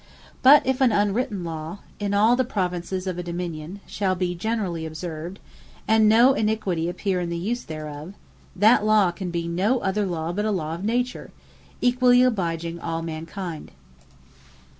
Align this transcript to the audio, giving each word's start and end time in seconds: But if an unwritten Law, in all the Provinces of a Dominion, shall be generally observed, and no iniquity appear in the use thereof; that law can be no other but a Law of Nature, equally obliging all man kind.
But 0.41 0.65
if 0.65 0.81
an 0.81 0.91
unwritten 0.91 1.43
Law, 1.43 1.81
in 1.99 2.15
all 2.15 2.35
the 2.35 2.43
Provinces 2.43 3.05
of 3.05 3.19
a 3.19 3.21
Dominion, 3.21 3.81
shall 3.85 4.15
be 4.15 4.33
generally 4.33 4.83
observed, 4.83 5.37
and 5.87 6.09
no 6.09 6.33
iniquity 6.33 6.89
appear 6.89 7.19
in 7.19 7.29
the 7.29 7.37
use 7.37 7.61
thereof; 7.63 8.15
that 8.55 8.83
law 8.83 9.11
can 9.11 9.29
be 9.29 9.47
no 9.47 9.77
other 9.81 10.07
but 10.07 10.43
a 10.43 10.49
Law 10.49 10.73
of 10.73 10.83
Nature, 10.83 11.29
equally 11.81 12.23
obliging 12.23 12.79
all 12.79 13.03
man 13.03 13.27
kind. 13.27 13.69